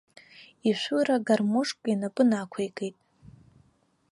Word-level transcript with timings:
Ишәыра-гармошка 0.69 1.87
инапы 1.93 2.23
нақәикит. 2.29 2.95